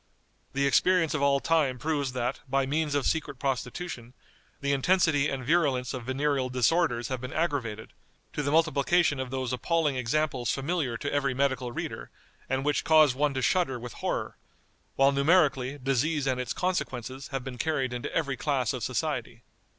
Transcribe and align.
The 0.53 0.65
experience 0.65 1.13
of 1.13 1.21
all 1.21 1.39
time 1.39 1.77
proves 1.77 2.13
that, 2.13 2.39
by 2.49 2.65
means 2.65 2.95
of 2.95 3.05
secret 3.05 3.37
prostitution, 3.37 4.15
the 4.59 4.71
intensity 4.71 5.29
and 5.29 5.45
virulence 5.45 5.93
of 5.93 6.05
venereal 6.05 6.49
disorders 6.49 7.09
have 7.09 7.21
been 7.21 7.31
aggravated, 7.31 7.93
to 8.33 8.41
the 8.41 8.49
multiplication 8.49 9.19
of 9.19 9.29
those 9.29 9.53
appalling 9.53 9.97
examples 9.97 10.49
familiar 10.51 10.97
to 10.97 11.13
every 11.13 11.35
medical 11.35 11.71
reader, 11.71 12.09
and 12.49 12.65
which 12.65 12.83
cause 12.83 13.13
one 13.13 13.35
to 13.35 13.43
shudder 13.43 13.77
with 13.79 13.93
horror; 13.93 14.37
while 14.95 15.11
numerically, 15.11 15.77
disease 15.77 16.25
and 16.25 16.41
its 16.41 16.51
consequences 16.51 17.27
have 17.27 17.43
been 17.43 17.59
carried 17.59 17.93
into 17.93 18.11
every 18.11 18.35
class 18.35 18.73
of 18.73 18.81
society. 18.83 19.43